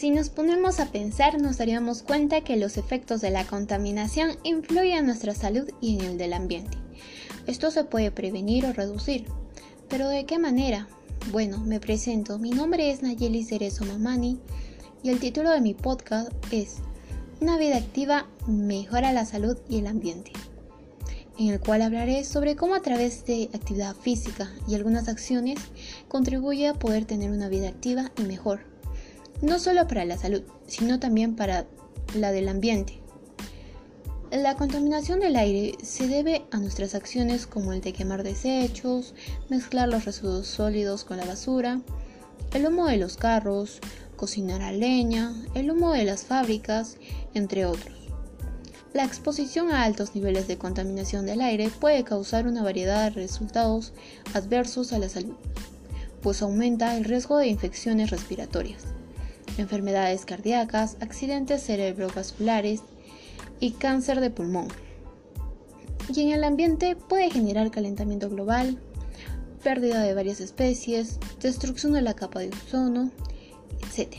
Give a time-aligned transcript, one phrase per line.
[0.00, 5.00] Si nos ponemos a pensar, nos daríamos cuenta que los efectos de la contaminación influyen
[5.00, 6.78] en nuestra salud y en el del ambiente.
[7.46, 9.26] Esto se puede prevenir o reducir.
[9.90, 10.88] ¿Pero de qué manera?
[11.30, 12.38] Bueno, me presento.
[12.38, 14.38] Mi nombre es Nayeli Cerezo Mamani
[15.02, 16.76] y el título de mi podcast es
[17.42, 20.32] Una vida activa mejora la salud y el ambiente,
[21.38, 25.60] en el cual hablaré sobre cómo a través de actividad física y algunas acciones
[26.08, 28.69] contribuye a poder tener una vida activa y mejor
[29.42, 31.66] no solo para la salud, sino también para
[32.14, 33.00] la del ambiente.
[34.30, 39.14] La contaminación del aire se debe a nuestras acciones como el de quemar desechos,
[39.48, 41.80] mezclar los residuos sólidos con la basura,
[42.52, 43.80] el humo de los carros,
[44.16, 46.96] cocinar a leña, el humo de las fábricas,
[47.34, 47.96] entre otros.
[48.92, 53.92] La exposición a altos niveles de contaminación del aire puede causar una variedad de resultados
[54.34, 55.36] adversos a la salud,
[56.22, 58.84] pues aumenta el riesgo de infecciones respiratorias
[59.60, 62.82] enfermedades cardíacas, accidentes cerebrovasculares
[63.60, 64.68] y cáncer de pulmón.
[66.14, 68.78] Y en el ambiente puede generar calentamiento global,
[69.62, 73.10] pérdida de varias especies, destrucción de la capa de ozono,
[73.82, 74.16] etc.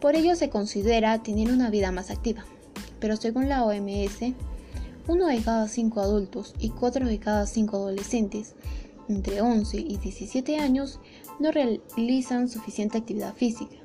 [0.00, 2.44] Por ello se considera tener una vida más activa,
[2.98, 4.34] pero según la OMS,
[5.08, 8.54] uno de cada cinco adultos y cuatro de cada cinco adolescentes
[9.08, 11.00] entre 11 y 17 años
[11.38, 13.81] no realizan suficiente actividad física.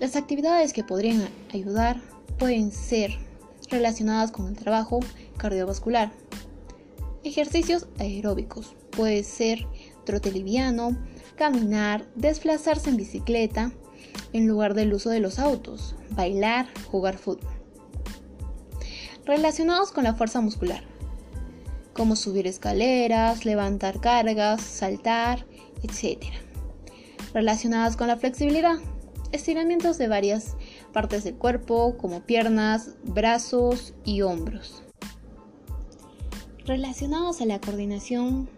[0.00, 2.00] Las actividades que podrían ayudar
[2.38, 3.18] pueden ser
[3.70, 5.00] relacionadas con el trabajo
[5.36, 6.12] cardiovascular.
[7.24, 8.74] Ejercicios aeróbicos.
[8.90, 9.66] Puede ser
[10.04, 10.96] trote liviano,
[11.36, 13.72] caminar, desplazarse en bicicleta
[14.32, 17.50] en lugar del uso de los autos, bailar, jugar fútbol.
[19.24, 20.82] Relacionados con la fuerza muscular,
[21.94, 25.46] como subir escaleras, levantar cargas, saltar,
[25.82, 26.24] etc.
[27.32, 28.78] Relacionadas con la flexibilidad,
[29.32, 30.56] estiramientos de varias
[30.92, 34.82] partes del cuerpo como piernas, brazos y hombros.
[36.64, 38.48] Relacionados a la coordinación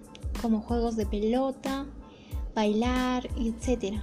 [0.42, 1.86] como juegos de pelota,
[2.54, 3.94] bailar, etc.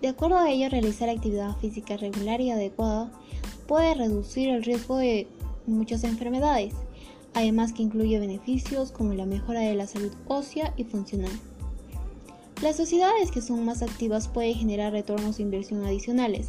[0.00, 3.12] De acuerdo a ello, realizar actividad física regular y adecuada
[3.68, 5.28] puede reducir el riesgo de
[5.66, 6.74] muchas enfermedades,
[7.34, 11.30] además que incluye beneficios como la mejora de la salud ósea y funcional.
[12.62, 16.46] Las sociedades que son más activas pueden generar retornos de inversión adicionales,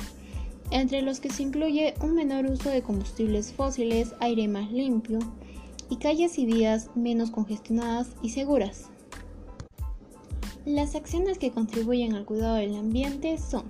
[0.70, 5.20] entre los que se incluye un menor uso de combustibles fósiles, aire más limpio
[5.90, 8.90] y calles y vías menos congestionadas y seguras.
[10.66, 13.64] Las acciones que contribuyen al cuidado del ambiente son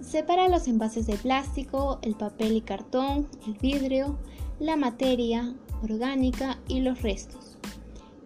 [0.00, 4.16] Separa los envases de plástico, el papel y cartón, el vidrio,
[4.60, 7.58] la materia orgánica y los restos,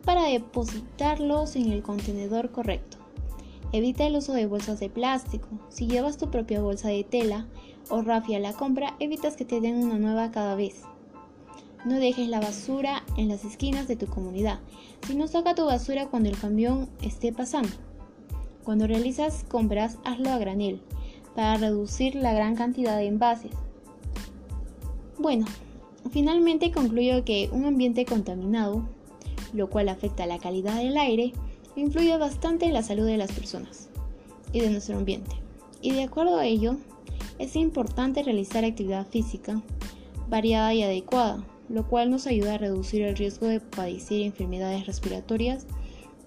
[0.05, 3.02] para depositarlos en el contenedor correcto.
[3.73, 5.49] Evita el uso de bolsas de plástico.
[5.71, 7.47] Si llevas tu propia bolsa de tela
[7.89, 10.83] o rafia a la compra, evitas que te den una nueva cada vez.
[11.87, 14.61] No dejes la basura en las esquinas de tu comunidad,
[15.07, 17.71] sino saca tu basura cuando el camión esté pasando.
[18.63, 20.81] Cuando realizas compras, hazlo a granel,
[21.35, 23.51] para reducir la gran cantidad de envases.
[25.19, 25.47] Bueno,
[26.11, 28.83] finalmente concluyo que un ambiente contaminado,
[29.53, 31.33] lo cual afecta la calidad del aire,
[31.77, 33.89] influye bastante en la salud de las personas
[34.53, 35.37] y de nuestro ambiente.
[35.81, 36.77] Y de acuerdo a ello,
[37.39, 39.63] es importante realizar actividad física
[40.29, 45.67] variada y adecuada, lo cual nos ayuda a reducir el riesgo de padecer enfermedades respiratorias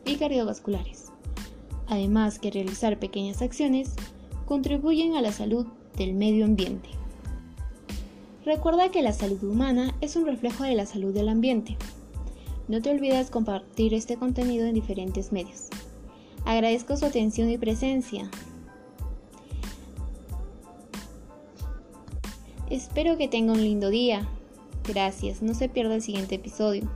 [0.05, 1.05] y cardiovasculares.
[1.87, 3.95] Además que realizar pequeñas acciones
[4.45, 5.65] contribuyen a la salud
[5.97, 6.89] del medio ambiente.
[8.45, 11.77] Recuerda que la salud humana es un reflejo de la salud del ambiente.
[12.67, 15.67] No te olvides compartir este contenido en diferentes medios.
[16.45, 18.29] Agradezco su atención y presencia.
[22.69, 24.27] Espero que tenga un lindo día.
[24.87, 26.89] Gracias, no se pierda el siguiente episodio.